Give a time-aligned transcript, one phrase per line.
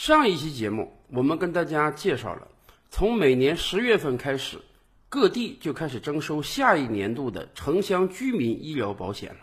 [0.00, 2.48] 上一期节目，我们跟大家介绍了，
[2.90, 4.56] 从每年十月份开始，
[5.10, 9.40] 各地就开始征收下一年度的城乡居民医疗保险了。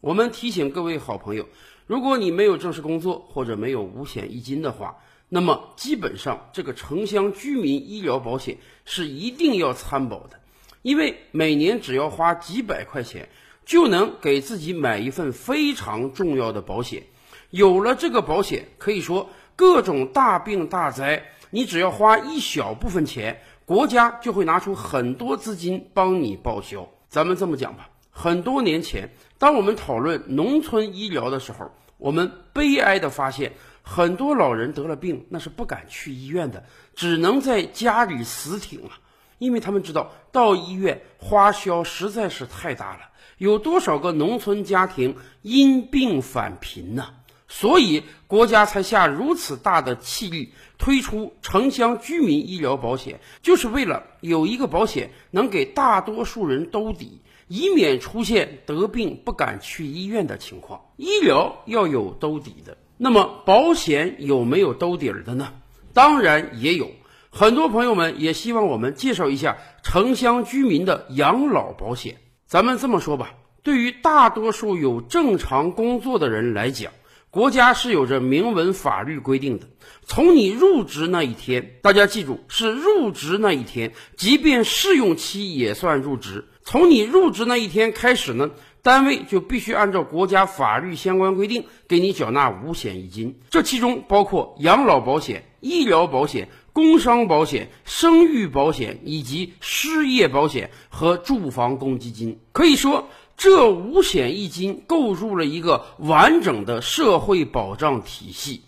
[0.00, 1.46] 我们提醒各位好朋友，
[1.86, 4.96] 如果你没有正式工作或者没有五险一金的话，
[5.28, 8.56] 那么基本上这个城乡居民医疗保险
[8.86, 10.40] 是一定要参保的，
[10.80, 13.28] 因为每年只要花几百块钱，
[13.66, 17.02] 就能给自己买一份非常重要的保险。
[17.50, 19.28] 有了这个保险，可以说。
[19.60, 26.88] 各种大病大灾，你只要花一小部分钱，国家就会拿出很多资金帮你报销。
[27.10, 33.52] 咱们这么讲吧，很多年前，当我们讨论农村医疗的时候，我们悲哀的发现，
[33.82, 38.96] 很多老人得了病，那是不敢去医院的，只能在家里死挺啊，
[39.36, 43.00] 因为他们知道到医院花销实在是太大了。
[43.36, 47.08] 有多少个农村家庭因病返贫呢？
[47.52, 60.82] 所以国家才下如此大的气力推出城乡居民医疗保险，就是为了有一个保险能给大多数人兜底，以免出现得病不敢去医院的情况。
[60.96, 65.52] 医疗要有兜底的，那么保险有没有兜底儿的呢？
[65.92, 66.92] 当然也有。
[67.32, 72.18] 很多朋友们也希望我们介绍一下城乡居民的养老保险。
[72.46, 76.92] 咱们这么说吧，对于大多数有正常工作的人来讲。
[77.30, 79.68] 国家是有着明文法律规定的，
[80.04, 86.48] 从你入职那一天，大家记住是入职那一天，即便试用期也算入职。
[86.64, 88.50] 从你入职那一天开始呢，
[88.82, 102.40] 单位就必须按照国家法律相关规定给你缴纳五险一金，这其中包括养老保险、医疗保险、工伤保险、生育保险以及失业保险和住房公积金。
[102.50, 103.08] 可以说。
[103.40, 108.64] 这五险一金构筑了一个完整的社会保障体系，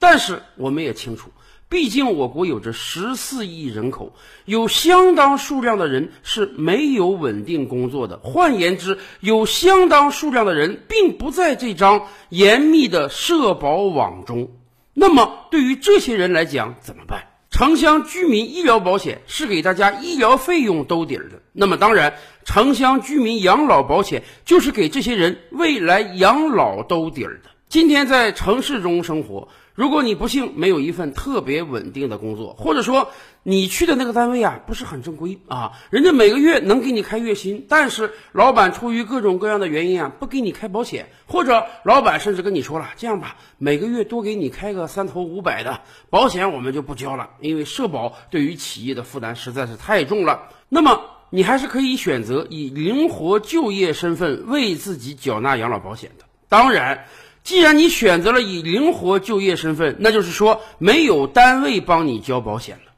[0.00, 1.30] 但是我们也清楚，
[1.68, 4.12] 毕竟我国有着十四亿人口，
[4.44, 8.18] 有相当数量的人是没有稳定工作的。
[8.18, 14.50] 换言之，有相当数量的人并不在这张严密的社保网中。
[14.94, 17.28] 那么，对于这些人来讲，怎么办？
[17.50, 22.14] 城乡居民医疗保险是给大家医疗费用兜底儿的，那么当然，
[22.48, 27.50] 城乡居民养老保险就是给这些人未来养老兜底儿的。
[27.68, 29.48] 今天在城市中生活。
[29.74, 33.10] 如果你不幸没有一份特别稳定的工作，或者说
[33.42, 50.48] 你去的那个单位啊不是很正规啊，人家每个月能给你开月薪，但是老板出于各种各样的原因啊不给你开保险，或者老板甚至跟你说了这样吧，每个月多给你开个三头五百的保险，我们就不交了，因为社保对于企业的负担实在是太重了。
[50.70, 57.06] 那么你还是可以选择以灵活就业身份为自己缴纳养老保险的，当然。
[57.44, 62.92] 既然你选择了以灵活就业身份，那就是说没有单位帮你交保险了。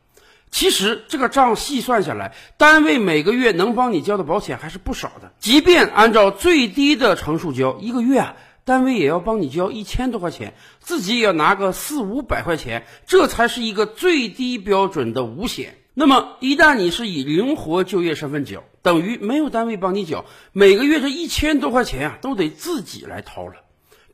[0.50, 5.30] 其实这个账细算下来，单位每个月能帮你交的保险还是不少的。
[5.38, 15.76] 即便按照最低的乘数交，一个月啊，单位也要帮你交一千多块钱，自己也要拿个四五百块钱，这才是一个最低标准的五险。
[16.00, 23.56] 那么一旦你是以灵活就业身份缴，等于没有单位帮你缴，每个月这一千多块钱啊，都得自己来掏了。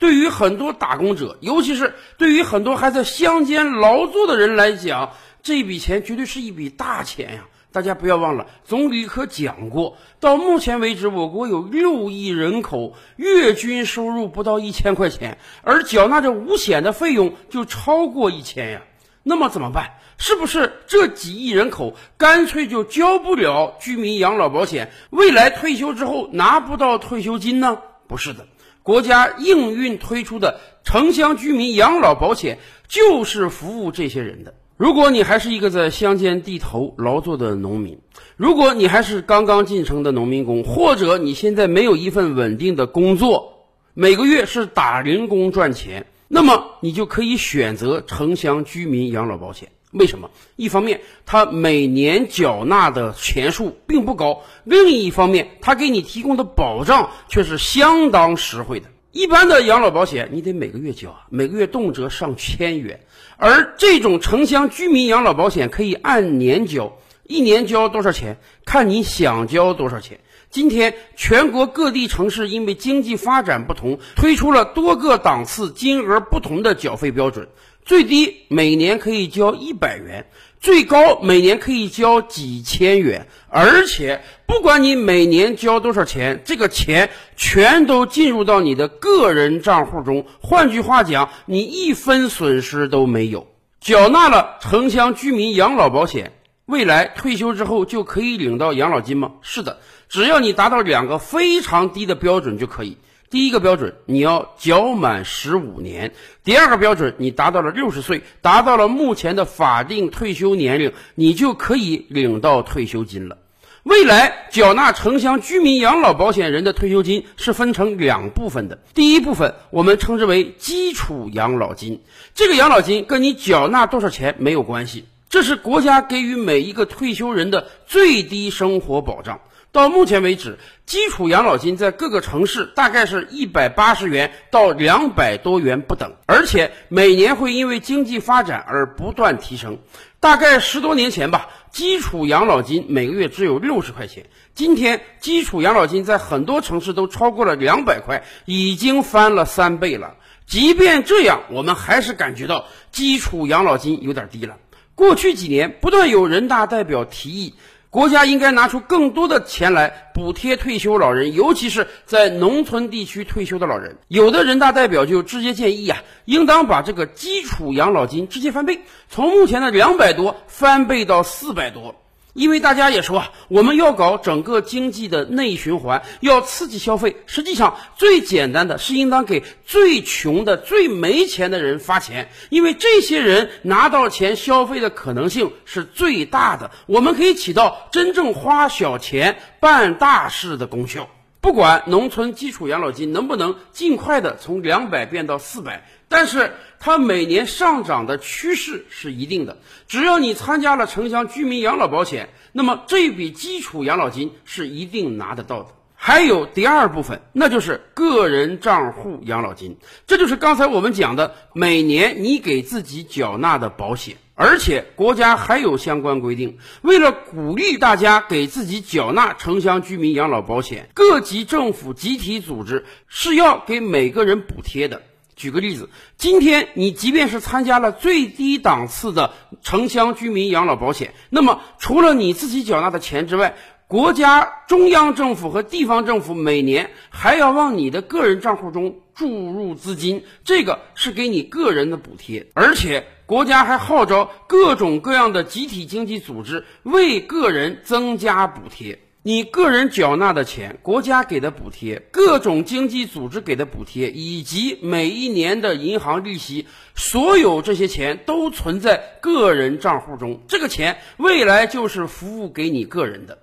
[0.01, 5.13] 对于很多打工者，尤其是对于很多还在乡间劳作的人来讲，
[5.45, 7.47] 这笔钱绝对是一笔大钱呀！
[7.71, 18.83] 大家不要忘了，总理可讲过，到目前为止，我国有六亿人口，月均收入不到一千块钱，而缴纳这五险的费用就超过一千呀。
[19.23, 19.99] 那么怎么办？
[20.19, 27.79] 是不是这几亿人口干脆就交不了居民养老保险，未来退休之后拿不到退休金呢？
[28.09, 28.47] 不是的。
[28.83, 34.55] 国家应运推出的城乡居民养老保险，就是服务这些人的。
[34.77, 37.99] 如果你还是一个在乡间地头劳作的农民，
[38.37, 49.69] 如果你还是刚刚进城的农民工，或者你现在没有一份稳定的工作，每个月是打零工赚钱，那么你就可以选择城乡居民养老保险。
[49.97, 50.31] 为什么？
[50.57, 58.89] 一方面，它每年缴纳的钱数并不高；另一方面，它给你提供的保障却是相当实惠的。
[59.13, 62.99] 一般的养老保险，你得每个月交啊，每个月动辄上千元；
[63.39, 70.21] 而这种城乡居民养老保险可以按年交，一年交多少钱，看你想交多少钱。
[70.51, 77.49] 今天，全国各地城市因为经济发展不同，推出了多个档次、金额不同的缴费标准。
[77.87, 80.27] 最低每年可以交一百元，
[80.59, 90.27] 最高每年可以交几千元，而且不管你每年交多少钱，这个钱全都进入到你的个人账户中。
[90.41, 93.47] 换句话讲，你一分损失都没有。
[93.81, 96.33] 缴纳了城乡居民养老保险，
[96.65, 99.35] 未来退休之后就可以领到养老金吗？
[99.43, 99.79] 是的，
[100.09, 102.99] 只要你达到两个非常低的标准就可以。
[103.29, 106.11] 第一个标准，你要缴满十五年；
[106.45, 113.39] 第二个标准，你达到了六十岁，达到了目前的法定退休年龄，你就可以领到退休金了。
[113.83, 118.79] 未来缴纳城乡居民养老保险人的退休金是分成两部分的。
[118.95, 122.03] 第一部分我们称之为基础养老金，
[122.35, 129.41] 这个养老金跟你缴纳多少钱没有关系，这是国家给予每一个退休人的最低生活保障。
[129.77, 139.79] 到目前为止，基础养老金在各个城市大概是一百八十元到两百多元不等，而且每年会因为经济发展而不断提升。
[140.19, 141.51] 大概十多年前吧。
[141.71, 144.25] 基础养老金每个月只有六十块钱，
[144.55, 150.15] 今天基础养老金在很多城市都超过了两百块，已经翻了三倍了。
[150.47, 154.57] 即便这样，我们还是感觉到基础养老金有点低了。
[154.95, 157.53] 过去几年，不断有人大代表提议。
[157.97, 163.97] 国家应该拿出更多的钱来补贴退休老人，尤其是在农村地区退休的老人。
[164.09, 171.95] 有的人大代表就直接建议呀，应当把这个基础养老金直接翻倍，从目前的两百多翻倍到四百多。
[172.37, 177.17] 因为大家也说，我们要搞整个经济的内循环，要刺激消费。
[177.25, 186.71] 实际上，最简单的是应当给最穷的、最没钱的人发钱，因为这些人拿到钱消费的可能性是最大的。
[186.85, 191.09] 我们可以起到真正花小钱办大事的功效。
[191.41, 195.89] 不管农村基础养老金能不能尽快的从两百变到四百。
[196.09, 196.53] 但是
[196.87, 205.71] 它每年上涨的趋势是一定的，只要你参加了城乡居民养老保险，那么这笔基础养老金是一定拿得到的。
[205.97, 225.03] 还有第二部分，那就是个人账户养老金，这就是刚才我们讲的每年你给自己缴纳的保险，而且国家还有相关规定，为了鼓励大家给自己缴纳城乡居民养老保险，各级政府集体组织是要给每个人补贴的。
[225.37, 233.55] 举个例子，今天你即便是参加了最低档次的城乡居民养老保险，那么除了你自己缴纳的钱之外，
[233.87, 248.99] 国家中央政府和地方政府每年还要往你的个人账户中注入资金，这个是给你个人的补贴，而且国家还号召各种各样的集体经济组织为个人增加补贴。
[249.27, 260.43] 你个人缴纳的钱，国家给的补贴，各种经济组织给的补贴，以及每一年的银行利息，所有这些钱都存在个人账户中。
[260.47, 263.39] 这个钱未来就是服务给你个人的。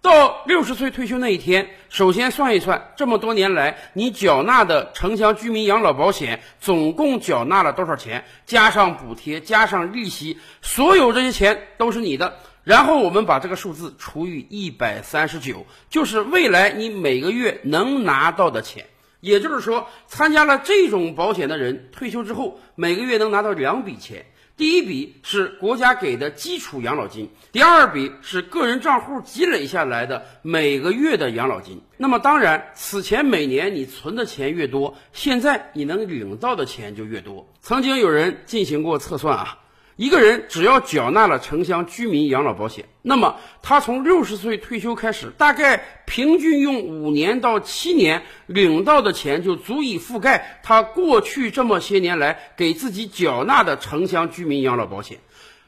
[0.00, 8.24] 到六十岁退休那一天，首先算一算，这么多年来你缴纳的城乡居民养老保险总共缴纳了多少钱？
[8.46, 12.38] 加上补贴，加上利息，所有这些钱都是你的。
[12.66, 18.84] 然后我们把这个数字除以一百三十九，就是未来你每个月能拿到的钱。
[19.20, 24.26] 也就是说，参加了这种保险的人，退休之后每个月能拿到两笔钱。
[24.56, 31.80] 第一笔是国家给的基础养老金，第二笔是个人账户积累下来的每个月的养老金。
[31.96, 37.48] 那么当然，此前每年你存的钱越多，现在你能领到的钱就越多。
[37.60, 39.58] 曾经有人进行过测算啊。
[39.96, 55.18] 一个人只要缴纳了城乡居民养老保险，那么他从六十岁退休开始，大概平均用五年到七年领到的钱，就足以覆盖他过去这么些年来给自己缴纳的城乡居民养老保险。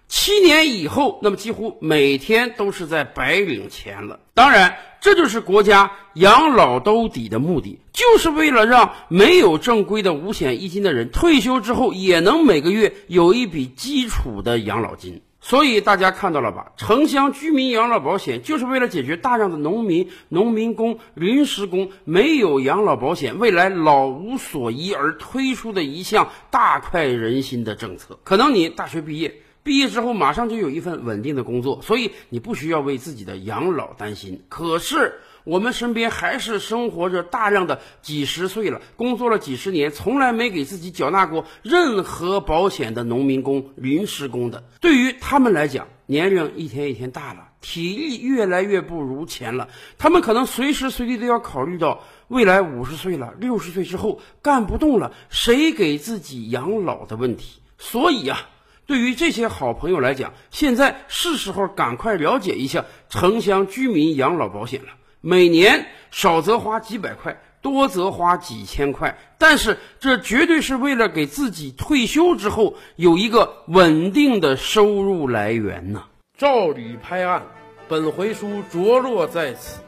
[0.08, 4.20] 七年以后，那么几乎每天都是在白领钱了。
[4.32, 15.20] 当然，这就是国家养老兜底的目的，就是为了让没有正规的五险一金的人退休之后也能每个月有一笔基础的养老金。
[15.40, 16.72] 所以大家看到了吧？
[16.76, 28.18] 城乡居民养老保险就是为了解决大量的农民、农民工、临时工没有养老保险，未来老无所依而推出的一项大快人心的政策。
[28.24, 29.42] 可能你大学毕业。
[29.68, 34.42] 毕业之后马上就有一份稳定的工作，所以你不需要为自己的养老担心。
[34.48, 44.64] 可是我们身边还是生活着大量的几十岁了、工作了几十年，从来没给自己缴纳过任何保险的农民工、临时工的。
[44.80, 57.60] 对于他们来讲，年龄一天一天大了，体力越来越不如前了，他们可能随时随地都要考虑到未来五十岁了、六十岁之后干不动了，谁给自己养老的问题。
[57.76, 58.48] 所以啊。
[58.88, 64.88] 对于这些好朋友来讲，现在是时候赶快了解一下城乡居民养老保险了。
[65.21, 76.04] 每年少则花几百块，多则花几千块，但是这绝对是为了给自己退休之后有一个稳定的收入来源呢。
[76.38, 77.42] 照吕拍案，
[77.88, 79.83] 本回书着落在此。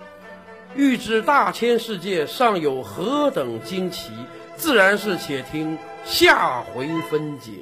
[0.76, 4.12] 欲知大千世界尚有何等惊奇，
[4.56, 7.52] 自然是且听下回分解。